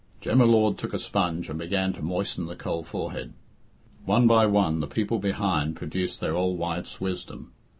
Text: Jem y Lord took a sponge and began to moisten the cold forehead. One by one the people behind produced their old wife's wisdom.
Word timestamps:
Jem 0.19 0.39
y 0.41 0.45
Lord 0.45 0.79
took 0.79 0.95
a 0.95 0.97
sponge 0.97 1.47
and 1.47 1.59
began 1.59 1.93
to 1.93 2.01
moisten 2.01 2.47
the 2.47 2.55
cold 2.55 2.87
forehead. 2.87 3.33
One 4.03 4.25
by 4.25 4.47
one 4.47 4.79
the 4.79 4.87
people 4.87 5.19
behind 5.19 5.75
produced 5.75 6.19
their 6.19 6.33
old 6.35 6.57
wife's 6.57 6.99
wisdom. 6.99 7.51